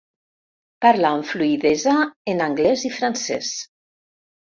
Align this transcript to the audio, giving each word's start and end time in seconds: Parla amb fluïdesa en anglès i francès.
Parla 0.85 1.11
amb 1.17 1.27
fluïdesa 1.31 1.93
en 2.33 2.41
anglès 2.47 2.87
i 2.89 2.91
francès. 2.95 3.53